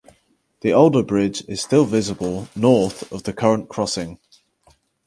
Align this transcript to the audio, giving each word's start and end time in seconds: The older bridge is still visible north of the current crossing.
The 0.61 0.73
older 0.73 1.03
bridge 1.03 1.43
is 1.47 1.61
still 1.61 1.85
visible 1.85 2.49
north 2.55 3.11
of 3.11 3.21
the 3.21 3.33
current 3.33 3.69
crossing. 3.69 4.17